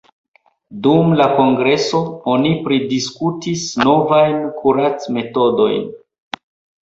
Dum 0.85 1.11
la 1.17 1.25
kongreso 1.39 1.99
oni 2.31 2.53
pridiskutis 2.67 3.65
novajn 3.83 4.39
kuracmetodojn. 4.63 5.85